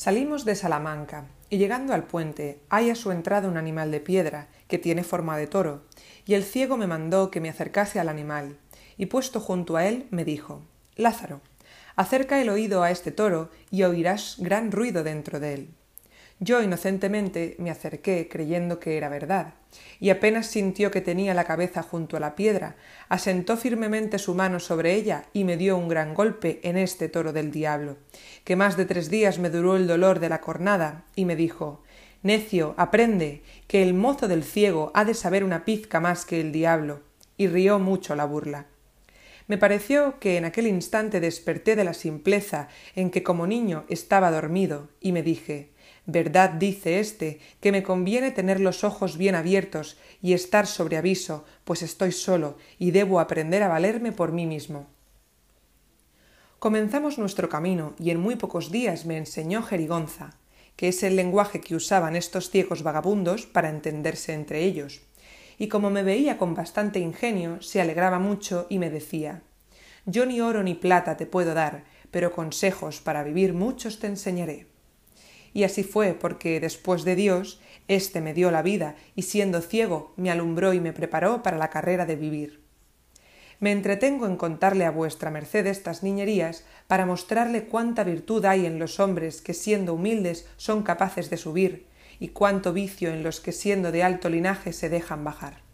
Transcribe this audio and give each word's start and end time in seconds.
Salimos 0.00 0.46
de 0.46 0.54
Salamanca 0.54 1.26
y 1.50 1.58
llegando 1.58 1.92
al 1.92 2.04
puente 2.04 2.62
hay 2.70 2.88
a 2.88 2.94
su 2.94 3.10
entrada 3.10 3.50
un 3.50 3.58
animal 3.58 3.90
de 3.90 4.00
piedra 4.00 4.48
que 4.66 4.78
tiene 4.78 5.04
forma 5.04 5.36
de 5.36 5.46
toro, 5.46 5.82
y 6.24 6.32
el 6.32 6.42
ciego 6.42 6.78
me 6.78 6.86
mandó 6.86 7.30
que 7.30 7.42
me 7.42 7.50
acercase 7.50 8.00
al 8.00 8.08
animal, 8.08 8.56
y 8.96 9.04
puesto 9.04 9.40
junto 9.40 9.76
a 9.76 9.84
él 9.84 10.06
me 10.10 10.24
dijo 10.24 10.62
Lázaro, 10.96 11.42
acerca 11.96 12.40
el 12.40 12.48
oído 12.48 12.82
a 12.82 12.90
este 12.90 13.10
toro 13.10 13.50
y 13.70 13.82
oirás 13.82 14.36
gran 14.38 14.72
ruido 14.72 15.04
dentro 15.04 15.38
de 15.38 15.52
él. 15.52 15.74
Yo 16.42 16.62
inocentemente 16.62 17.54
me 17.58 17.70
acerqué 17.70 18.26
creyendo 18.26 18.80
que 18.80 18.96
era 18.96 19.10
verdad, 19.10 19.52
y 20.00 20.08
apenas 20.08 20.46
sintió 20.46 20.90
que 20.90 21.02
tenía 21.02 21.34
la 21.34 21.44
cabeza 21.44 21.82
junto 21.82 22.16
a 22.16 22.20
la 22.20 22.34
piedra, 22.34 22.76
asentó 23.10 23.58
firmemente 23.58 24.18
su 24.18 24.34
mano 24.34 24.58
sobre 24.58 24.94
ella 24.94 25.26
y 25.34 25.44
me 25.44 25.58
dio 25.58 25.76
un 25.76 25.88
gran 25.88 26.14
golpe 26.14 26.58
en 26.62 26.78
este 26.78 27.10
toro 27.10 27.34
del 27.34 27.50
diablo, 27.50 27.98
que 28.42 28.56
más 28.56 28.78
de 28.78 28.86
tres 28.86 29.10
días 29.10 29.38
me 29.38 29.50
duró 29.50 29.76
el 29.76 29.86
dolor 29.86 30.18
de 30.18 30.30
la 30.30 30.40
cornada, 30.40 31.04
y 31.14 31.26
me 31.26 31.36
dijo 31.36 31.82
Necio, 32.22 32.74
aprende, 32.78 33.42
que 33.66 33.82
el 33.82 33.92
mozo 33.92 34.26
del 34.26 34.42
ciego 34.42 34.92
ha 34.94 35.04
de 35.04 35.12
saber 35.12 35.44
una 35.44 35.66
pizca 35.66 36.00
más 36.00 36.24
que 36.24 36.40
el 36.40 36.52
diablo, 36.52 37.02
y 37.36 37.48
rió 37.48 37.78
mucho 37.78 38.14
la 38.14 38.24
burla. 38.24 38.66
Me 39.46 39.58
pareció 39.58 40.18
que 40.20 40.38
en 40.38 40.46
aquel 40.46 40.68
instante 40.68 41.20
desperté 41.20 41.76
de 41.76 41.84
la 41.84 41.92
simpleza 41.92 42.68
en 42.94 43.10
que 43.10 43.22
como 43.22 43.46
niño 43.46 43.84
estaba 43.90 44.30
dormido, 44.30 44.88
y 45.00 45.12
me 45.12 45.22
dije 45.22 45.69
Verdad 46.06 46.50
dice 46.50 46.98
éste, 46.98 47.40
que 47.60 47.72
me 47.72 47.82
conviene 47.82 48.30
tener 48.30 48.60
los 48.60 48.84
ojos 48.84 49.16
bien 49.16 49.34
abiertos 49.34 49.98
y 50.22 50.32
estar 50.32 50.66
sobre 50.66 50.96
aviso, 50.96 51.44
pues 51.64 51.82
estoy 51.82 52.12
solo 52.12 52.56
y 52.78 52.90
debo 52.90 53.20
aprender 53.20 53.62
a 53.62 53.68
valerme 53.68 54.12
por 54.12 54.32
mí 54.32 54.46
mismo. 54.46 54.86
Comenzamos 56.58 57.18
nuestro 57.18 57.48
camino 57.48 57.94
y 57.98 58.10
en 58.10 58.20
muy 58.20 58.36
pocos 58.36 58.70
días 58.70 59.06
me 59.06 59.16
enseñó 59.16 59.62
jerigonza, 59.62 60.36
que 60.76 60.88
es 60.88 61.02
el 61.02 61.16
lenguaje 61.16 61.60
que 61.60 61.74
usaban 61.74 62.16
estos 62.16 62.50
ciegos 62.50 62.82
vagabundos 62.82 63.46
para 63.46 63.70
entenderse 63.70 64.32
entre 64.34 64.64
ellos. 64.64 65.02
Y 65.58 65.68
como 65.68 65.90
me 65.90 66.02
veía 66.02 66.38
con 66.38 66.54
bastante 66.54 66.98
ingenio, 66.98 67.60
se 67.62 67.80
alegraba 67.80 68.18
mucho 68.18 68.66
y 68.70 68.78
me 68.78 68.90
decía 68.90 69.42
Yo 70.06 70.24
ni 70.26 70.40
oro 70.40 70.62
ni 70.62 70.74
plata 70.74 71.16
te 71.16 71.26
puedo 71.26 71.54
dar, 71.54 71.84
pero 72.10 72.32
consejos 72.32 73.00
para 73.00 73.22
vivir 73.22 73.52
muchos 73.52 73.98
te 73.98 74.06
enseñaré. 74.06 74.69
Y 75.52 75.64
así 75.64 75.82
fue, 75.82 76.14
porque 76.14 76.60
después 76.60 77.04
de 77.04 77.16
Dios, 77.16 77.60
éste 77.88 78.20
me 78.20 78.34
dio 78.34 78.50
la 78.50 78.62
vida, 78.62 78.96
y 79.16 79.22
siendo 79.22 79.60
ciego, 79.60 80.12
me 80.16 80.30
alumbró 80.30 80.72
y 80.72 80.80
me 80.80 80.92
preparó 80.92 81.42
para 81.42 81.58
la 81.58 81.70
carrera 81.70 82.06
de 82.06 82.16
vivir. 82.16 82.60
Me 83.58 83.72
entretengo 83.72 84.26
en 84.26 84.36
contarle 84.36 84.86
a 84.86 84.90
vuestra 84.90 85.30
merced 85.30 85.66
estas 85.66 86.02
niñerías 86.02 86.64
para 86.86 87.04
mostrarle 87.04 87.64
cuánta 87.64 88.04
virtud 88.04 88.44
hay 88.46 88.64
en 88.64 88.78
los 88.78 89.00
hombres 89.00 89.42
que 89.42 89.52
siendo 89.52 89.94
humildes 89.94 90.48
son 90.56 90.82
capaces 90.82 91.28
de 91.28 91.36
subir, 91.36 91.86
y 92.18 92.28
cuánto 92.28 92.72
vicio 92.72 93.10
en 93.10 93.22
los 93.22 93.40
que 93.40 93.52
siendo 93.52 93.92
de 93.92 94.02
alto 94.02 94.30
linaje 94.30 94.72
se 94.72 94.88
dejan 94.88 95.24
bajar. 95.24 95.69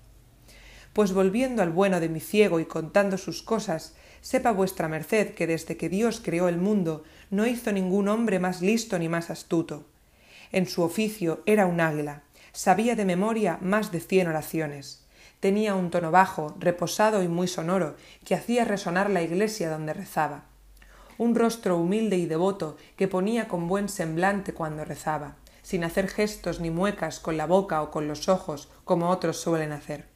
Pues 0.97 1.13
volviendo 1.13 1.63
al 1.63 1.73
bueno 1.73 2.01
de 2.01 2.09
mi 2.09 2.21
ciego 2.21 2.59
y 2.59 2.65
contando 2.65 3.19
sus 3.19 3.43
cosas, 3.43 3.95
sepa 4.23 4.51
vuestra 4.51 4.89
merced 4.89 5.35
que 5.35 5.47
desde 5.47 5.77
que 5.77 5.91
Dios 5.91 6.23
creó 6.25 6.49
el 6.49 6.57
mundo 6.57 7.05
no 7.29 7.47
hizo 7.47 7.71
ningún 7.71 8.09
hombre 8.09 8.39
más 8.39 8.63
listo 8.63 8.99
ni 8.99 9.07
más 9.07 9.29
astuto. 9.29 9.85
En 10.53 10.65
su 10.67 10.83
oficio 10.83 11.43
era 11.45 11.67
un 11.67 11.83
águila, 11.83 12.23
sabía 12.53 12.97
de 12.97 13.05
memoria 13.05 13.59
más 13.61 13.93
de 13.93 14.01
cien 14.01 14.27
oraciones. 14.27 15.05
Tenía 15.39 15.75
un 15.75 15.91
tono 15.91 16.11
bajo, 16.11 16.57
reposado 16.59 17.23
y 17.23 17.29
muy 17.29 17.47
sonoro, 17.47 17.97
que 18.25 18.35
hacía 18.35 18.65
resonar 18.65 19.11
la 19.11 19.21
iglesia 19.21 19.69
donde 19.69 19.93
rezaba. 19.93 20.45
Un 21.19 21.35
rostro 21.35 21.77
humilde 21.77 22.17
y 22.17 22.25
devoto 22.25 22.79
que 22.97 23.07
ponía 23.07 23.49
con 23.49 23.69
buen 23.69 23.91
semblante 23.91 24.55
cuando 24.55 24.83
rezaba, 24.83 25.37
sin 25.61 25.85
hacer 25.85 26.09
gestos 26.09 26.59
ni 26.59 26.71
muecas 26.71 27.21
con 27.21 27.37
la 27.37 27.45
boca 27.45 27.83
o 27.83 27.91
con 27.91 28.09
los 28.09 28.31
ojos, 28.31 28.71
como 28.85 29.11
otros 29.11 29.39
suelen 29.39 29.73
hacer. 29.73 30.16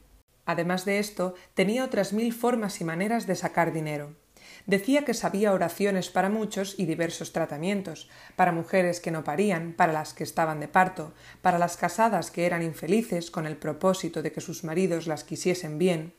Además 0.51 0.83
de 0.83 0.99
esto, 0.99 1.33
tenía 1.53 1.85
otras 1.85 2.11
mil 2.11 2.33
formas 2.33 2.81
y 2.81 2.83
maneras 2.83 3.25
de 3.25 3.35
sacar 3.35 3.71
dinero. 3.71 4.17
Decía 4.65 5.05
que 5.05 5.13
sabía 5.13 5.53
oraciones 5.53 6.09
para 6.09 6.29
muchos 6.29 6.75
y 6.77 6.85
diversos 6.85 7.31
tratamientos, 7.31 8.09
para 8.35 8.51
mujeres 8.51 8.99
que 8.99 9.11
no 9.11 9.23
parían, 9.23 9.71
para 9.71 9.93
las 9.93 10.13
que 10.13 10.25
estaban 10.25 10.59
de 10.59 10.67
parto, 10.67 11.13
para 11.41 11.57
las 11.57 11.77
casadas 11.77 12.31
que 12.31 12.45
eran 12.45 12.63
infelices 12.63 13.31
con 13.31 13.47
el 13.47 13.55
propósito 13.55 14.21
de 14.21 14.33
que 14.33 14.41
sus 14.41 14.65
maridos 14.65 15.07
las 15.07 15.23
quisiesen 15.23 15.77
bien. 15.77 16.13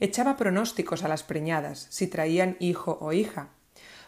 Echaba 0.00 0.36
pronósticos 0.36 1.02
a 1.02 1.08
las 1.08 1.22
preñadas, 1.22 1.86
si 1.88 2.08
traían 2.08 2.58
hijo 2.60 2.98
o 3.00 3.14
hija. 3.14 3.48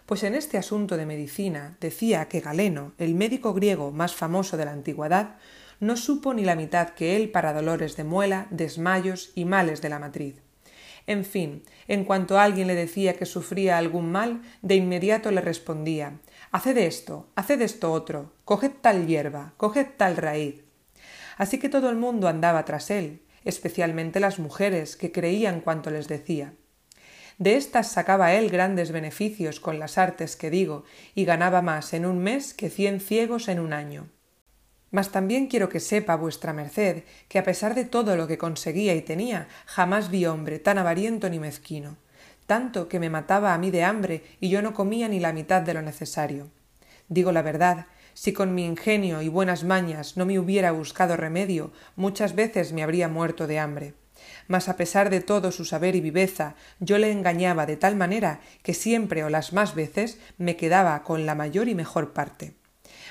Pues 0.04 0.24
en 0.24 0.34
este 0.34 0.58
asunto 0.58 0.98
de 0.98 1.06
medicina 1.06 1.78
decía 1.80 2.28
que 2.28 2.40
Galeno, 2.40 2.92
el 2.98 3.14
médico 3.14 3.54
griego 3.54 3.92
más 3.92 4.14
famoso 4.14 4.58
de 4.58 4.66
la 4.66 4.72
antigüedad, 4.72 5.36
no 5.80 5.96
supo 5.96 6.34
ni 6.34 6.44
la 6.44 6.56
mitad 6.56 6.90
que 6.90 7.16
él 7.16 7.30
para 7.30 7.52
dolores 7.52 7.96
de 7.96 8.04
muela, 8.04 8.46
desmayos 8.50 9.32
y 9.34 9.44
males 9.44 9.82
de 9.82 9.88
la 9.88 9.98
matriz. 9.98 10.42
En 11.06 11.24
fin, 11.24 11.62
en 11.86 12.04
cuanto 12.04 12.38
alguien 12.38 12.66
le 12.66 12.74
decía 12.74 13.14
que 13.14 13.26
sufría 13.26 13.76
algún 13.76 14.10
mal, 14.10 14.42
de 14.62 14.76
inmediato 14.76 15.30
le 15.30 15.40
respondía 15.40 16.18
Haced 16.50 16.78
esto, 16.78 17.28
haced 17.34 17.60
esto 17.60 17.92
otro, 17.92 18.32
coged 18.44 18.70
tal 18.80 19.06
hierba, 19.06 19.54
coged 19.56 19.88
tal 19.96 20.16
raíz. 20.16 20.62
Así 21.36 21.58
que 21.58 21.68
todo 21.68 21.90
el 21.90 21.96
mundo 21.96 22.28
andaba 22.28 22.64
tras 22.64 22.90
él, 22.90 23.22
especialmente 23.44 24.20
las 24.20 24.38
mujeres, 24.38 24.96
que 24.96 25.12
creían 25.12 25.60
cuanto 25.60 25.90
les 25.90 26.08
decía. 26.08 26.54
De 27.38 27.56
éstas 27.56 27.90
sacaba 27.90 28.34
él 28.34 28.48
grandes 28.50 28.92
beneficios 28.92 29.58
con 29.58 29.80
las 29.80 29.98
artes 29.98 30.36
que 30.36 30.50
digo, 30.50 30.84
y 31.14 31.24
ganaba 31.24 31.60
más 31.60 31.92
en 31.92 32.06
un 32.06 32.18
mes 32.18 32.54
que 32.54 32.70
cien 32.70 33.00
ciegos 33.00 33.48
en 33.48 33.58
un 33.58 33.72
año. 33.72 34.08
Mas 34.94 35.10
también 35.10 35.48
quiero 35.48 35.68
que 35.68 35.80
sepa 35.80 36.14
vuestra 36.14 36.52
merced 36.52 37.02
que 37.26 37.40
a 37.40 37.42
pesar 37.42 37.74
de 37.74 37.84
todo 37.84 38.16
lo 38.16 38.28
que 38.28 38.38
conseguía 38.38 38.94
y 38.94 39.02
tenía, 39.02 39.48
jamás 39.66 40.08
vi 40.08 40.24
hombre 40.24 40.60
tan 40.60 40.78
avariento 40.78 41.28
ni 41.28 41.40
mezquino, 41.40 41.96
tanto 42.46 42.86
que 42.86 43.00
me 43.00 43.10
mataba 43.10 43.54
a 43.54 43.58
mí 43.58 43.72
de 43.72 43.82
hambre 43.82 44.22
y 44.38 44.50
yo 44.50 44.62
no 44.62 44.72
comía 44.72 45.08
ni 45.08 45.18
la 45.18 45.32
mitad 45.32 45.62
de 45.62 45.74
lo 45.74 45.82
necesario. 45.82 46.48
Digo 47.08 47.32
la 47.32 47.42
verdad, 47.42 47.86
si 48.12 48.32
con 48.32 48.54
mi 48.54 48.64
ingenio 48.64 49.20
y 49.20 49.28
buenas 49.28 49.64
mañas 49.64 50.16
no 50.16 50.26
me 50.26 50.38
hubiera 50.38 50.70
buscado 50.70 51.16
remedio, 51.16 51.72
muchas 51.96 52.36
veces 52.36 52.72
me 52.72 52.84
habría 52.84 53.08
muerto 53.08 53.48
de 53.48 53.58
hambre. 53.58 53.94
Mas 54.46 54.68
a 54.68 54.76
pesar 54.76 55.10
de 55.10 55.20
todo 55.20 55.50
su 55.50 55.64
saber 55.64 55.96
y 55.96 56.00
viveza, 56.02 56.54
yo 56.78 56.98
le 56.98 57.10
engañaba 57.10 57.66
de 57.66 57.76
tal 57.76 57.96
manera 57.96 58.38
que 58.62 58.74
siempre 58.74 59.24
o 59.24 59.28
las 59.28 59.52
más 59.52 59.74
veces 59.74 60.20
me 60.38 60.56
quedaba 60.56 61.02
con 61.02 61.26
la 61.26 61.34
mayor 61.34 61.66
y 61.66 61.74
mejor 61.74 62.12
parte. 62.12 62.54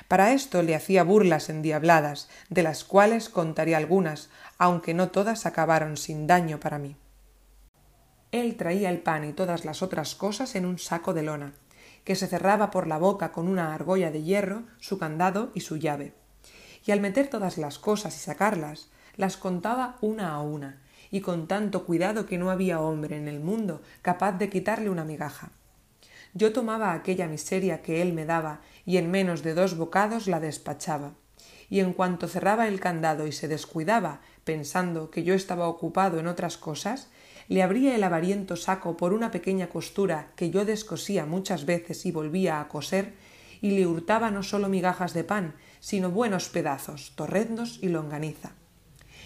Para 0.08 0.34
esto 0.34 0.62
le 0.64 0.76
hacía 0.76 1.04
burlas 1.04 1.50
endiabladas, 1.50 2.30
de 2.50 2.64
las 2.64 2.84
cuales 2.84 3.30
contaré 3.30 3.76
algunas, 3.76 4.30
aunque 4.58 4.94
no 4.94 5.10
todas 5.10 5.46
acabaron 5.46 5.98
sin 5.98 6.28
daño 6.28 6.60
para 6.60 6.80
mí. 6.80 6.96
Él 8.32 8.56
traía 8.56 8.90
el 8.90 9.00
pan 9.00 9.26
y 9.26 9.34
todas 9.34 9.64
las 9.64 9.82
otras 9.82 10.16
cosas 10.16 10.56
en 10.56 10.66
un 10.66 10.80
saco 10.80 11.14
de 11.14 11.22
lona, 11.24 11.54
que 12.04 12.16
se 12.16 12.28
cerraba 12.28 12.72
por 12.72 12.88
la 12.88 12.98
boca 12.98 13.32
con 13.32 13.48
una 13.48 13.74
argolla 13.74 14.12
de 14.12 14.24
hierro, 14.24 14.64
su 14.80 14.98
candado 14.98 15.52
y 15.54 15.62
su 15.62 15.78
llave. 15.78 16.14
Y 16.86 16.92
al 16.92 17.00
meter 17.00 17.28
todas 17.28 17.58
las 17.58 17.80
cosas 17.80 18.16
y 18.16 18.20
sacarlas, 18.20 18.90
las 19.16 19.38
contaba 19.38 19.98
una 20.02 20.34
a 20.34 20.42
una, 20.42 20.82
y 21.12 21.22
con 21.22 21.48
tanto 21.48 21.86
cuidado 21.86 22.26
que 22.26 22.40
no 22.40 22.50
había 22.50 22.82
hombre 22.82 23.18
en 23.18 23.28
el 23.28 23.40
mundo 23.40 23.84
capaz 24.02 24.34
de 24.34 24.50
quitarle 24.50 24.90
una 24.90 25.06
migaja. 25.06 25.52
Yo 26.34 26.52
tomaba 26.52 26.94
aquella 26.94 27.28
miseria 27.28 27.82
que 27.82 28.02
él 28.02 28.14
me 28.14 28.26
daba 28.26 28.62
y 28.86 28.98
en 28.98 29.12
menos 29.12 29.44
de 29.44 29.54
dos 29.54 29.78
bocados 29.78 30.28
la 30.28 30.40
despachaba. 30.40 31.14
Y 31.70 31.80
en 31.80 31.94
cuanto 31.94 32.28
cerraba 32.28 32.68
el 32.68 32.80
candado 32.80 33.28
y 33.28 33.32
se 33.32 33.48
descuidaba, 33.48 34.22
pensando 34.44 35.10
que 35.10 35.24
yo 35.24 35.34
estaba 35.34 35.68
ocupado 35.68 36.20
en 36.20 36.28
otras 36.28 36.58
cosas, 36.58 37.10
le 37.48 37.62
abría 37.62 37.96
el 37.96 38.04
avariento 38.04 38.56
saco 38.56 38.98
por 38.98 39.14
una 39.14 39.32
pequeña 39.32 39.70
costura 39.70 40.32
que 40.36 40.50
yo 40.50 40.66
descosía 40.66 41.26
muchas 41.26 41.66
veces 41.66 42.06
y 42.06 42.12
volvía 42.12 42.60
a 42.60 42.68
coser, 42.68 43.14
y 43.62 43.72
le 43.72 43.88
hurtaba 43.88 44.30
no 44.30 44.44
sólo 44.44 44.70
migajas 44.70 45.14
de 45.14 45.24
pan, 45.24 45.56
sino 45.80 46.12
buenos 46.12 46.50
pedazos, 46.50 47.14
torreznos 47.16 47.80
y 47.82 47.90
longaniza. 47.90 48.52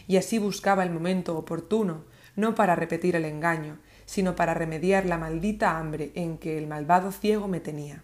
Y 0.07 0.17
así 0.17 0.37
buscaba 0.39 0.83
el 0.83 0.91
momento 0.91 1.37
oportuno, 1.37 2.05
no 2.35 2.53
para 2.53 2.75
repetir 2.75 3.15
el 3.15 3.25
engaño, 3.25 3.79
sino 4.07 4.35
para 4.35 4.55
remediar 4.55 5.05
la 5.05 5.19
maldita 5.19 5.77
hambre 5.77 6.11
en 6.15 6.39
que 6.39 6.57
el 6.57 6.65
malvado 6.65 7.11
ciego 7.11 7.47
me 7.47 7.59
tenía. 7.59 8.03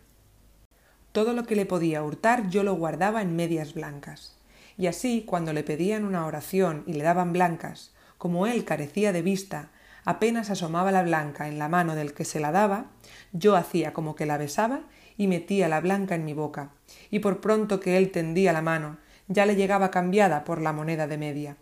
Todo 1.14 1.34
lo 1.34 1.46
que 1.46 1.56
le 1.56 1.66
podía 1.66 2.04
hurtar 2.04 2.50
yo 2.50 2.62
lo 2.62 2.76
guardaba 2.76 3.22
en 3.22 3.36
medias 3.36 3.74
blancas. 3.74 4.36
Y 4.78 4.88
así, 4.88 5.24
cuando 5.26 5.54
le 5.54 5.64
pedían 5.64 6.04
una 6.04 6.26
oración 6.26 6.84
y 6.86 6.94
le 6.94 7.04
daban 7.04 7.32
blancas, 7.32 7.94
como 8.18 8.48
él 8.48 8.66
carecía 8.66 9.14
de 9.14 9.22
vista, 9.22 9.70
apenas 10.04 10.50
asomaba 10.50 10.92
la 10.92 11.04
blanca 11.04 11.48
en 11.48 11.58
la 11.58 11.70
mano 11.70 11.96
del 11.96 12.14
que 12.14 12.26
se 12.26 12.40
la 12.40 12.52
daba, 12.52 12.88
yo 13.32 13.56
hacía 13.56 13.94
como 13.94 14.16
que 14.16 14.26
la 14.26 14.38
besaba 14.38 14.82
y 15.18 15.28
metía 15.28 15.70
la 15.70 15.80
blanca 15.80 16.16
en 16.16 16.26
mi 16.26 16.34
boca, 16.34 16.72
y 17.12 17.20
por 17.20 17.40
pronto 17.40 17.80
que 17.80 17.98
él 17.98 18.12
tendía 18.12 18.52
la 18.52 18.62
mano, 18.62 18.98
ya 19.28 19.46
le 19.46 19.56
llegaba 19.56 19.92
cambiada 19.92 20.44
por 20.44 20.62
la 20.62 20.74
moneda 20.74 21.08
de 21.08 21.18
media. 21.18 21.58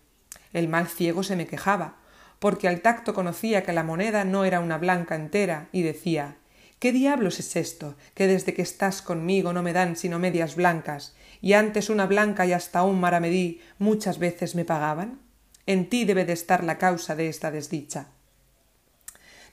El 0.53 0.67
mal 0.67 0.87
ciego 0.87 1.21
se 1.23 1.35
me 1.35 1.45
quejaba, 1.45 1.97
porque 2.41 2.67
al 2.67 2.81
tacto 2.81 3.13
conocía 3.13 3.61
que 3.61 3.71
la 3.71 3.83
moneda 3.83 4.25
no 4.25 4.45
era 4.45 4.61
una 4.61 4.79
blanca 4.79 5.15
entera, 5.15 5.69
y 5.71 5.83
decía 5.83 6.37
¿Qué 6.79 6.91
diablos 6.91 7.39
es 7.39 7.55
esto, 7.55 7.95
que 8.15 8.25
desde 8.25 8.55
que 8.55 8.63
estás 8.63 9.03
conmigo 9.03 9.53
no 9.53 9.61
me 9.61 9.73
dan 9.73 9.95
sino 9.95 10.17
medias 10.17 10.55
blancas, 10.55 11.13
y 11.39 11.53
antes 11.53 11.91
una 11.91 12.07
blanca 12.07 12.47
y 12.47 12.53
hasta 12.53 12.81
un 12.81 12.99
maramedí 12.99 13.61
muchas 13.77 14.17
veces 14.17 14.55
me 14.55 14.65
pagaban? 14.65 15.19
En 15.67 15.87
ti 15.87 16.03
debe 16.03 16.25
de 16.25 16.33
estar 16.33 16.63
la 16.63 16.79
causa 16.79 17.15
de 17.15 17.29
esta 17.29 17.51
desdicha. 17.51 18.07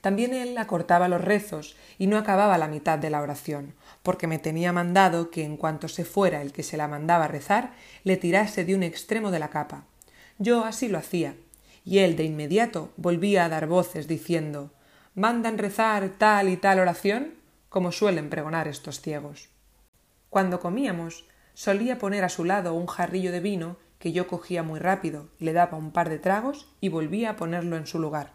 También 0.01 0.33
él 0.33 0.57
acortaba 0.57 1.09
los 1.09 1.21
rezos 1.21 1.77
y 1.99 2.07
no 2.07 2.17
acababa 2.17 2.57
la 2.57 2.69
mitad 2.69 2.99
de 2.99 3.11
la 3.11 3.21
oración, 3.21 3.75
porque 4.03 4.27
me 4.27 4.39
tenía 4.39 4.73
mandado 4.73 5.31
que 5.31 5.45
en 5.45 5.59
cuanto 5.59 5.89
se 5.89 6.07
fuera 6.07 6.41
el 6.41 6.53
que 6.53 6.63
se 6.63 6.79
la 6.79 6.89
mandaba 6.89 7.29
rezar, 7.29 7.75
le 8.05 8.17
tirase 8.17 8.65
de 8.65 8.75
un 8.75 8.83
extremo 8.83 9.31
de 9.31 9.41
la 9.41 9.51
capa. 9.51 9.85
Yo 10.39 10.65
así 10.65 10.89
lo 10.89 10.97
hacía, 10.97 11.35
y 11.89 12.01
él 12.01 12.17
de 12.17 12.25
inmediato 12.25 12.93
volvía 12.99 13.47
a 13.47 13.49
dar 13.49 13.67
voces 13.67 14.07
diciendo 14.07 14.73
mandan 15.15 15.57
rezar 15.57 16.11
tal 16.19 16.51
y 16.51 16.59
tal 16.59 16.81
oración, 16.81 17.37
como 17.71 17.93
suelen 17.93 18.29
pregonar 18.29 18.69
estos 18.69 19.01
ciegos. 19.01 19.49
Cuando 20.29 20.61
comíamos, 20.61 21.25
solía 21.55 21.99
poner 21.99 22.25
a 22.25 22.29
su 22.29 22.45
lado 22.45 22.75
un 22.75 22.89
jarrillo 22.89 23.33
de 23.33 23.41
vino 23.41 23.79
que 23.99 24.13
yo 24.13 24.29
cogía 24.29 24.63
muy 24.63 24.79
rápido, 24.79 25.29
le 25.39 25.55
daba 25.55 25.79
un 25.79 25.91
par 25.91 26.11
de 26.11 26.19
tragos 26.19 26.69
y 26.83 26.91
volvía 26.91 27.31
a 27.31 27.37
ponerlo 27.37 27.79
en 27.79 27.87
su 27.87 27.99
lugar. 27.99 28.33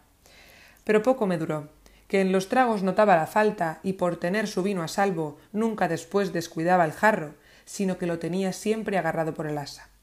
Pero 0.82 1.02
poco 1.02 1.28
me 1.28 1.38
duró, 1.38 1.68
que 2.08 2.20
en 2.20 2.32
los 2.32 2.48
tragos 2.48 2.82
notaba 2.82 3.14
la 3.14 3.28
falta 3.28 3.78
y 3.84 3.92
por 3.92 4.16
tener 4.16 4.48
su 4.48 4.64
vino 4.64 4.82
a 4.82 4.88
salvo 4.88 5.38
nunca 5.52 5.86
después 5.86 6.32
descuidaba 6.32 6.84
el 6.84 6.92
jarro, 6.92 7.34
sino 7.66 7.98
que 7.98 8.08
lo 8.08 8.18
tenía 8.18 8.52
siempre 8.52 8.98
agarrado 8.98 9.32
por 9.32 9.46
el 9.46 9.58
asa. 9.58 9.93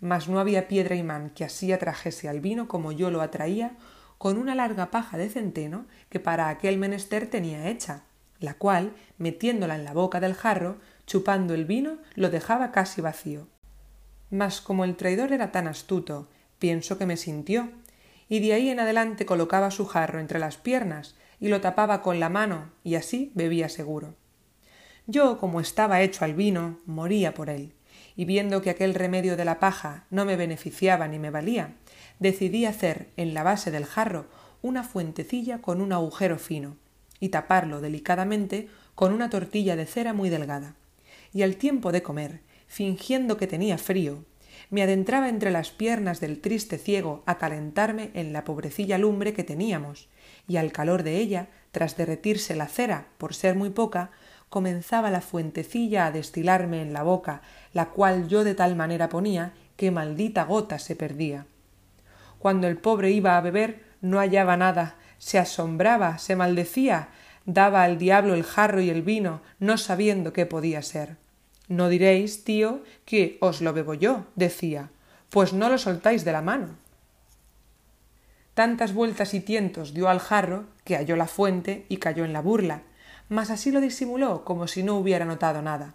Mas 0.00 0.28
no 0.28 0.40
había 0.40 0.68
piedra 0.68 0.96
imán 0.96 1.30
que 1.30 1.44
así 1.44 1.72
atrajese 1.72 2.28
al 2.28 2.40
vino 2.40 2.68
como 2.68 2.92
yo 2.92 3.10
lo 3.10 3.20
atraía 3.20 3.76
con 4.18 4.38
una 4.38 4.54
larga 4.54 4.90
paja 4.90 5.16
de 5.16 5.28
centeno 5.28 5.86
que 6.08 6.20
para 6.20 6.48
aquel 6.48 6.78
menester 6.78 7.26
tenía 7.26 7.68
hecha, 7.68 8.02
la 8.38 8.54
cual, 8.54 8.92
metiéndola 9.18 9.76
en 9.76 9.84
la 9.84 9.94
boca 9.94 10.20
del 10.20 10.34
jarro, 10.34 10.78
chupando 11.06 11.54
el 11.54 11.64
vino, 11.64 11.98
lo 12.14 12.30
dejaba 12.30 12.70
casi 12.72 13.00
vacío. 13.00 13.48
Mas 14.30 14.60
como 14.60 14.84
el 14.84 14.96
traidor 14.96 15.32
era 15.32 15.52
tan 15.52 15.66
astuto, 15.66 16.28
pienso 16.58 16.98
que 16.98 17.06
me 17.06 17.16
sintió, 17.16 17.70
y 18.28 18.40
de 18.40 18.52
ahí 18.52 18.68
en 18.68 18.80
adelante 18.80 19.26
colocaba 19.26 19.70
su 19.70 19.86
jarro 19.86 20.20
entre 20.20 20.38
las 20.38 20.56
piernas 20.56 21.16
y 21.40 21.48
lo 21.48 21.60
tapaba 21.60 22.00
con 22.00 22.20
la 22.20 22.28
mano 22.28 22.70
y 22.84 22.94
así 22.94 23.32
bebía 23.34 23.68
seguro. 23.68 24.14
Yo, 25.06 25.38
como 25.38 25.60
estaba 25.60 26.02
hecho 26.02 26.24
al 26.24 26.34
vino, 26.34 26.78
moría 26.86 27.34
por 27.34 27.50
él, 27.50 27.72
y 28.16 28.24
viendo 28.24 28.62
que 28.62 28.70
aquel 28.70 28.94
remedio 28.94 29.36
de 29.36 29.44
la 29.44 29.58
paja 29.60 30.06
no 30.10 30.24
me 30.24 30.36
beneficiaba 30.36 31.08
ni 31.08 31.18
me 31.18 31.30
valía, 31.30 31.76
decidí 32.18 32.66
hacer 32.66 33.08
en 33.16 33.34
la 33.34 33.42
base 33.42 33.70
del 33.70 33.84
jarro 33.84 34.26
una 34.62 34.84
fuentecilla 34.84 35.60
con 35.62 35.80
un 35.80 35.92
agujero 35.92 36.38
fino 36.38 36.76
y 37.18 37.28
taparlo 37.28 37.80
delicadamente 37.80 38.68
con 38.94 39.12
una 39.12 39.30
tortilla 39.30 39.76
de 39.76 39.86
cera 39.86 40.12
muy 40.12 40.30
delgada. 40.30 40.74
Y 41.32 41.42
al 41.42 41.56
tiempo 41.56 41.92
de 41.92 42.02
comer, 42.02 42.40
fingiendo 42.66 43.36
que 43.36 43.46
tenía 43.46 43.78
frío, 43.78 44.24
me 44.68 44.82
adentraba 44.82 45.28
entre 45.28 45.50
las 45.50 45.70
piernas 45.70 46.20
del 46.20 46.40
triste 46.40 46.78
ciego 46.78 47.22
a 47.26 47.38
calentarme 47.38 48.10
en 48.14 48.32
la 48.32 48.44
pobrecilla 48.44 48.98
lumbre 48.98 49.32
que 49.32 49.44
teníamos, 49.44 50.08
y 50.46 50.56
al 50.56 50.72
calor 50.72 51.02
de 51.02 51.16
ella, 51.16 51.48
tras 51.72 51.96
derretirse 51.96 52.54
la 52.54 52.68
cera, 52.68 53.08
por 53.18 53.34
ser 53.34 53.54
muy 53.54 53.70
poca, 53.70 54.10
comenzaba 54.50 55.10
la 55.10 55.22
fuentecilla 55.22 56.06
a 56.06 56.10
destilarme 56.10 56.82
en 56.82 56.92
la 56.92 57.04
boca, 57.04 57.40
la 57.72 57.86
cual 57.86 58.28
yo 58.28 58.44
de 58.44 58.54
tal 58.54 58.76
manera 58.76 59.08
ponía 59.08 59.52
que 59.76 59.90
maldita 59.90 60.44
gota 60.44 60.78
se 60.78 60.96
perdía. 60.96 61.46
Cuando 62.38 62.66
el 62.66 62.76
pobre 62.76 63.12
iba 63.12 63.38
a 63.38 63.40
beber, 63.40 63.84
no 64.02 64.18
hallaba 64.18 64.56
nada, 64.56 64.96
se 65.18 65.38
asombraba, 65.38 66.18
se 66.18 66.36
maldecía, 66.36 67.08
daba 67.46 67.84
al 67.84 67.96
diablo 67.96 68.34
el 68.34 68.42
jarro 68.42 68.80
y 68.80 68.90
el 68.90 69.02
vino, 69.02 69.40
no 69.58 69.78
sabiendo 69.78 70.32
qué 70.32 70.46
podía 70.46 70.82
ser. 70.82 71.16
No 71.68 71.88
diréis, 71.88 72.42
tío, 72.42 72.82
que 73.04 73.38
os 73.40 73.60
lo 73.60 73.72
bebo 73.72 73.94
yo, 73.94 74.26
decía, 74.34 74.90
pues 75.30 75.52
no 75.52 75.68
lo 75.68 75.78
soltáis 75.78 76.24
de 76.24 76.32
la 76.32 76.42
mano. 76.42 76.70
Tantas 78.54 78.92
vueltas 78.92 79.32
y 79.32 79.40
tientos 79.40 79.94
dio 79.94 80.08
al 80.08 80.18
jarro 80.18 80.64
que 80.84 80.96
halló 80.96 81.14
la 81.14 81.28
fuente 81.28 81.86
y 81.88 81.98
cayó 81.98 82.24
en 82.24 82.32
la 82.32 82.42
burla, 82.42 82.82
mas 83.30 83.50
así 83.50 83.70
lo 83.70 83.80
disimuló 83.80 84.44
como 84.44 84.66
si 84.66 84.82
no 84.82 84.96
hubiera 84.96 85.24
notado 85.24 85.62
nada. 85.62 85.94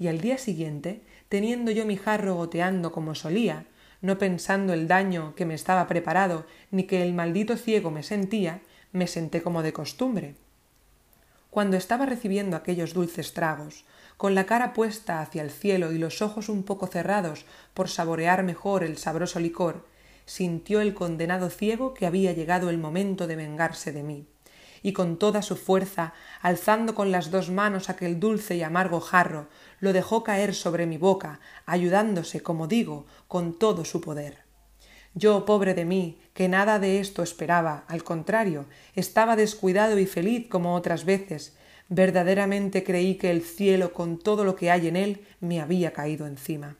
Y 0.00 0.08
al 0.08 0.20
día 0.20 0.36
siguiente, 0.36 1.00
teniendo 1.28 1.70
yo 1.70 1.86
mi 1.86 1.96
jarro 1.96 2.34
goteando 2.34 2.90
como 2.90 3.14
solía, 3.14 3.66
no 4.00 4.18
pensando 4.18 4.72
el 4.72 4.88
daño 4.88 5.34
que 5.36 5.46
me 5.46 5.54
estaba 5.54 5.86
preparado, 5.86 6.44
ni 6.72 6.82
que 6.82 7.02
el 7.02 7.14
maldito 7.14 7.56
ciego 7.56 7.92
me 7.92 8.02
sentía, 8.02 8.62
me 8.90 9.06
senté 9.06 9.42
como 9.42 9.62
de 9.62 9.72
costumbre. 9.72 10.34
Cuando 11.50 11.76
estaba 11.76 12.04
recibiendo 12.04 12.56
aquellos 12.56 12.94
dulces 12.94 13.32
tragos, 13.32 13.84
con 14.16 14.34
la 14.34 14.44
cara 14.44 14.72
puesta 14.72 15.20
hacia 15.20 15.42
el 15.42 15.52
cielo 15.52 15.92
y 15.92 15.98
los 15.98 16.20
ojos 16.20 16.48
un 16.48 16.64
poco 16.64 16.88
cerrados 16.88 17.46
por 17.74 17.88
saborear 17.88 18.42
mejor 18.42 18.82
el 18.82 18.98
sabroso 18.98 19.38
licor, 19.38 19.86
sintió 20.26 20.80
el 20.80 20.94
condenado 20.94 21.48
ciego 21.48 21.94
que 21.94 22.06
había 22.06 22.32
llegado 22.32 22.70
el 22.70 22.78
momento 22.78 23.28
de 23.28 23.36
vengarse 23.36 23.92
de 23.92 24.02
mí 24.02 24.26
y 24.82 24.92
con 24.92 25.16
toda 25.16 25.42
su 25.42 25.56
fuerza, 25.56 26.12
alzando 26.40 26.94
con 26.94 27.10
las 27.10 27.30
dos 27.30 27.50
manos 27.50 27.88
aquel 27.88 28.18
dulce 28.18 28.56
y 28.56 28.62
amargo 28.62 29.00
jarro, 29.00 29.48
lo 29.80 29.92
dejó 29.92 30.22
caer 30.22 30.54
sobre 30.54 30.86
mi 30.86 30.98
boca, 30.98 31.40
ayudándose, 31.66 32.42
como 32.42 32.66
digo, 32.66 33.06
con 33.28 33.58
todo 33.58 33.84
su 33.84 34.00
poder. 34.00 34.38
Yo, 35.14 35.44
pobre 35.44 35.74
de 35.74 35.84
mí, 35.84 36.18
que 36.32 36.48
nada 36.48 36.78
de 36.78 36.98
esto 36.98 37.22
esperaba, 37.22 37.84
al 37.86 38.02
contrario, 38.02 38.64
estaba 38.94 39.36
descuidado 39.36 39.98
y 39.98 40.06
feliz 40.06 40.48
como 40.48 40.74
otras 40.74 41.04
veces, 41.04 41.54
verdaderamente 41.88 42.84
creí 42.84 43.16
que 43.16 43.30
el 43.30 43.42
cielo 43.42 43.92
con 43.92 44.18
todo 44.18 44.44
lo 44.44 44.56
que 44.56 44.70
hay 44.70 44.88
en 44.88 44.96
él 44.96 45.26
me 45.40 45.60
había 45.60 45.92
caído 45.92 46.26
encima. 46.26 46.76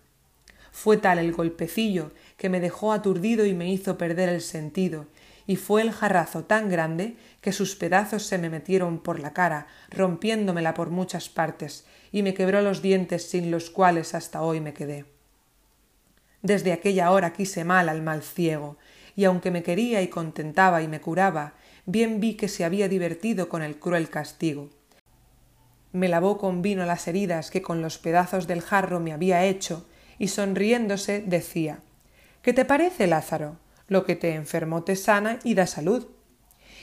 Fue 0.70 0.96
tal 0.96 1.18
el 1.18 1.32
golpecillo 1.32 2.12
que 2.38 2.48
me 2.48 2.60
dejó 2.60 2.92
aturdido 2.92 3.44
y 3.44 3.52
me 3.52 3.70
hizo 3.70 3.98
perder 3.98 4.30
el 4.30 4.40
sentido, 4.40 5.06
y 5.46 5.56
fue 5.56 5.82
el 5.82 5.92
jarrazo 5.92 6.44
tan 6.44 6.68
grande 6.68 7.16
que 7.40 7.52
sus 7.52 7.76
pedazos 7.76 8.26
se 8.26 8.38
me 8.38 8.50
metieron 8.50 8.98
por 8.98 9.20
la 9.20 9.32
cara, 9.32 9.66
rompiéndomela 9.90 10.74
por 10.74 10.90
muchas 10.90 11.28
partes, 11.28 11.84
y 12.12 12.22
me 12.22 12.34
quebró 12.34 12.62
los 12.62 12.82
dientes 12.82 13.28
sin 13.28 13.50
los 13.50 13.70
cuales 13.70 14.14
hasta 14.14 14.42
hoy 14.42 14.60
me 14.60 14.74
quedé. 14.74 15.04
Desde 16.42 16.72
aquella 16.72 17.10
hora 17.10 17.32
quise 17.32 17.64
mal 17.64 17.88
al 17.88 18.02
mal 18.02 18.22
ciego, 18.22 18.76
y 19.16 19.24
aunque 19.24 19.50
me 19.50 19.62
quería 19.62 20.02
y 20.02 20.08
contentaba 20.08 20.82
y 20.82 20.88
me 20.88 21.00
curaba, 21.00 21.54
bien 21.86 22.20
vi 22.20 22.34
que 22.34 22.48
se 22.48 22.64
había 22.64 22.88
divertido 22.88 23.48
con 23.48 23.62
el 23.62 23.78
cruel 23.78 24.08
castigo 24.08 24.70
me 25.92 26.08
lavó 26.08 26.38
con 26.38 26.62
vino 26.62 26.84
las 26.86 27.06
heridas 27.06 27.50
que 27.50 27.62
con 27.62 27.82
los 27.82 27.98
pedazos 27.98 28.46
del 28.46 28.62
jarro 28.62 28.98
me 28.98 29.12
había 29.12 29.44
hecho, 29.44 29.86
y 30.18 30.28
sonriéndose 30.28 31.20
decía 31.20 31.80
¿Qué 32.40 32.52
te 32.52 32.64
parece, 32.64 33.06
Lázaro? 33.06 33.56
Lo 33.88 34.04
que 34.04 34.16
te 34.16 34.34
enfermó 34.34 34.84
te 34.84 34.96
sana 34.96 35.38
y 35.44 35.54
da 35.54 35.66
salud. 35.66 36.06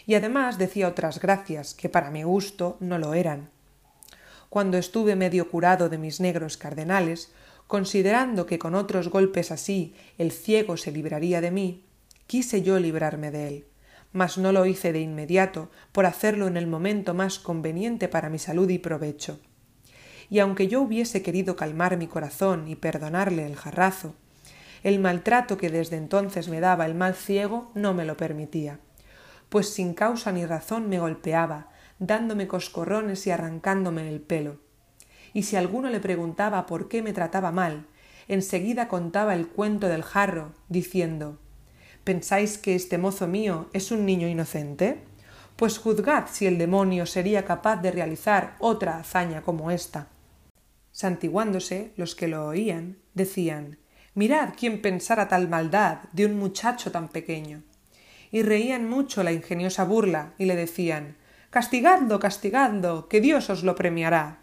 Y 0.05 0.15
además 0.15 0.57
decía 0.57 0.87
otras 0.87 1.19
gracias 1.19 1.73
que 1.73 1.89
para 1.89 2.11
mi 2.11 2.23
gusto 2.23 2.77
no 2.79 2.97
lo 2.97 3.13
eran. 3.13 3.49
Cuando 4.49 4.77
estuve 4.77 5.15
medio 5.15 5.49
curado 5.49 5.89
de 5.89 5.97
mis 5.97 6.19
negros 6.19 6.57
cardenales, 6.57 7.31
considerando 7.67 8.45
que 8.45 8.57
con 8.57 8.73
otros 8.73 9.09
golpes 9.09 9.51
así 9.51 9.93
el 10.17 10.31
ciego 10.31 10.77
se 10.77 10.91
libraría 10.91 11.41
de 11.41 11.51
mí, 11.51 11.85
quise 12.25 12.61
yo 12.61 12.79
librarme 12.79 13.31
de 13.31 13.47
él 13.47 13.65
mas 14.11 14.37
no 14.37 14.51
lo 14.51 14.65
hice 14.65 14.91
de 14.91 15.01
inmediato 15.01 15.69
por 15.91 16.05
hacerlo 16.05 16.47
en 16.47 16.57
el 16.57 16.67
momento 16.67 17.13
más 17.13 17.39
conveniente 17.39 18.07
para 18.07 18.29
mi 18.29 18.39
salud 18.39 18.69
y 18.69 18.79
provecho. 18.79 19.39
Y 20.29 20.39
aunque 20.39 20.67
yo 20.67 20.81
hubiese 20.81 21.21
querido 21.21 21.55
calmar 21.55 21.97
mi 21.97 22.07
corazón 22.07 22.67
y 22.67 22.75
perdonarle 22.75 23.45
el 23.45 23.55
jarrazo, 23.55 24.15
el 24.83 24.99
maltrato 24.99 25.57
que 25.57 25.69
desde 25.69 25.97
entonces 25.97 26.49
me 26.49 26.59
daba 26.59 26.85
el 26.85 26.95
mal 26.95 27.15
ciego 27.15 27.71
no 27.75 27.93
me 27.93 28.05
lo 28.05 28.17
permitía, 28.17 28.79
pues 29.49 29.69
sin 29.69 29.93
causa 29.93 30.31
ni 30.31 30.45
razón 30.45 30.89
me 30.89 30.99
golpeaba, 30.99 31.69
dándome 31.99 32.47
coscorrones 32.47 33.27
y 33.27 33.31
arrancándome 33.31 34.07
el 34.07 34.21
pelo. 34.21 34.57
Y 35.33 35.43
si 35.43 35.55
alguno 35.55 35.89
le 35.89 35.99
preguntaba 35.99 36.65
por 36.65 36.87
qué 36.87 37.01
me 37.01 37.13
trataba 37.13 37.51
mal, 37.51 37.85
enseguida 38.27 38.87
contaba 38.87 39.33
el 39.35 39.47
cuento 39.47 39.87
del 39.87 40.03
jarro, 40.03 40.53
diciendo 40.69 41.39
¿Pensáis 42.03 42.57
que 42.57 42.75
este 42.75 42.97
mozo 42.97 43.27
mío 43.27 43.69
es 43.73 43.91
un 43.91 44.05
niño 44.05 44.27
inocente? 44.27 45.03
Pues 45.55 45.77
juzgad 45.77 46.27
si 46.31 46.47
el 46.47 46.57
demonio 46.57 47.05
sería 47.05 47.43
capaz 47.43 47.77
de 47.77 47.91
realizar 47.91 48.55
otra 48.59 48.97
hazaña 48.97 49.41
como 49.41 49.71
esta. 49.71 50.07
Santiguándose, 50.91 51.91
los 51.97 52.15
que 52.15 52.27
lo 52.27 52.47
oían 52.47 52.97
decían 53.13 53.77
Mirad 54.15 54.53
quién 54.57 54.81
pensara 54.81 55.27
tal 55.27 55.47
maldad 55.47 55.99
de 56.11 56.25
un 56.25 56.37
muchacho 56.37 56.91
tan 56.91 57.09
pequeño. 57.09 57.63
Y 58.31 58.43
reían 58.43 58.89
mucho 58.89 59.23
la 59.23 59.31
ingeniosa 59.31 59.83
burla 59.85 60.33
y 60.37 60.45
le 60.45 60.55
decían 60.55 61.17
Castigadlo, 61.49 62.19
castigadlo, 62.19 63.07
que 63.07 63.21
Dios 63.21 63.49
os 63.49 63.63
lo 63.63 63.75
premiará. 63.75 64.39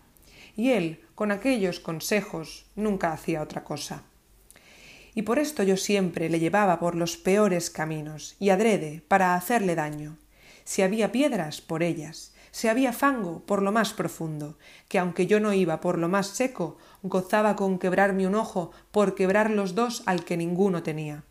Y 0.56 0.70
él, 0.70 1.00
con 1.14 1.30
aquellos 1.30 1.80
consejos, 1.80 2.66
nunca 2.74 3.12
hacía 3.12 3.42
otra 3.42 3.62
cosa 3.62 4.02
y 5.16 5.22
por 5.22 5.38
esto 5.38 5.62
yo 5.62 5.78
siempre 5.78 6.28
le 6.28 6.38
llevaba 6.38 6.78
por 6.78 6.94
los 6.94 7.16
peores 7.16 7.70
caminos 7.70 8.36
y 8.38 8.50
adrede 8.50 9.02
para 9.08 9.34
hacerle 9.34 9.74
daño. 9.74 10.18
Si 10.64 10.82
había 10.82 11.10
piedras, 11.10 11.62
por 11.62 11.82
ellas, 11.82 12.34
si 12.56 12.68
había 12.68 12.94
fango 12.94 13.40
por 13.40 13.60
lo 13.60 13.70
más 13.70 13.92
profundo, 13.92 14.56
que 14.88 14.98
aunque 14.98 15.26
yo 15.26 15.40
no 15.40 15.52
iba 15.52 15.78
por 15.78 15.98
lo 15.98 16.08
más 16.08 16.28
seco, 16.28 16.78
gozaba 17.02 17.54
con 17.54 17.78
quebrarme 17.78 18.26
un 18.26 18.34
ojo 18.34 18.70
por 18.92 19.14
quebrar 19.14 19.50
los 19.50 19.74
dos 19.74 20.02
al 20.06 20.24
que 20.24 20.38
ninguno 20.38 20.82
tenía. 20.82 21.22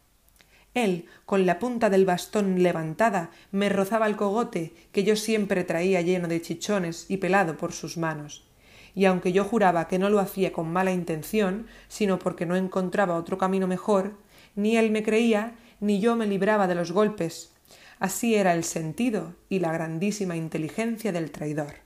Él, 0.75 1.07
con 1.25 1.47
la 1.47 1.57
punta 1.57 1.89
del 1.89 2.05
bastón 2.05 2.61
levantada, 2.61 3.31
me 3.51 3.69
rozaba 3.69 4.05
el 4.05 4.17
cogote 4.17 4.75
que 4.91 5.03
yo 5.03 5.15
siempre 5.15 5.63
traía 5.63 6.01
lleno 6.01 6.27
de 6.27 6.43
chichones 6.43 7.07
y 7.09 7.17
pelado 7.17 7.57
por 7.57 7.73
sus 7.73 7.97
manos. 7.97 8.45
Y 8.93 9.05
aunque 9.05 9.31
yo 9.31 9.45
juraba 9.45 9.87
que 9.87 9.97
no 9.97 10.11
lo 10.11 10.19
hacía 10.19 10.53
con 10.53 10.71
mala 10.71 10.91
intención, 10.91 11.65
sino 11.87 12.19
porque 12.19 12.45
no 12.45 12.55
encontraba 12.55 13.15
otro 13.15 13.39
camino 13.39 13.65
mejor, 13.65 14.13
ni 14.55 14.77
él 14.77 14.91
me 14.91 15.01
creía, 15.01 15.55
ni 15.79 15.99
yo 15.99 16.15
me 16.15 16.27
libraba 16.27 16.67
de 16.67 16.75
los 16.75 16.91
golpes. 16.91 17.54
Así 17.99 18.35
era 18.35 18.53
el 18.53 18.63
sentido 18.63 19.35
y 19.49 19.59
la 19.59 19.71
grandísima 19.71 20.35
inteligencia 20.35 21.11
del 21.11 21.31
traidor. 21.31 21.84